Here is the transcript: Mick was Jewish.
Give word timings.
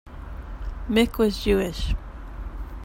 Mick 0.89 1.19
was 1.19 1.43
Jewish. 1.43 1.93